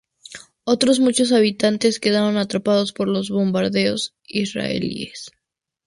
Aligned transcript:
Otros 0.63 0.99
muchos 0.99 1.31
habitantes 1.31 1.99
quedaron 1.99 2.37
atrapados 2.37 2.91
por 2.91 3.07
los 3.07 3.29
bombardeos 3.29 4.15
israelíes. 4.25 5.29